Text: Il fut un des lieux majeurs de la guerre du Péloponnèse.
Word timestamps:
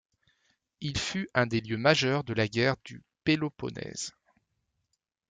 Il 0.79 0.97
fut 0.97 1.29
un 1.35 1.45
des 1.45 1.61
lieux 1.61 1.77
majeurs 1.77 2.23
de 2.23 2.33
la 2.33 2.47
guerre 2.47 2.73
du 2.85 3.03
Péloponnèse. 3.23 4.15